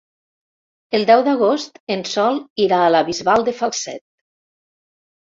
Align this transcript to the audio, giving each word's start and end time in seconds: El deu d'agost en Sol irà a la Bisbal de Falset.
El 0.99 1.03
deu 1.09 1.19
d'agost 1.25 1.75
en 1.95 2.01
Sol 2.11 2.39
irà 2.67 2.79
a 2.85 2.87
la 2.93 3.01
Bisbal 3.09 3.45
de 3.51 3.53
Falset. 3.59 4.03